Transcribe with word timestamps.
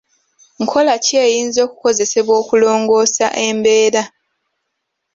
Nkola 0.63 0.93
ki 1.03 1.13
eziyinza 1.23 1.59
okukozesebwa 1.67 2.33
okulongoosa 2.41 3.25
embeera? 3.47 4.03